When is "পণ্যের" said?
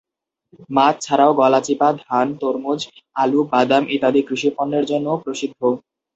4.57-4.85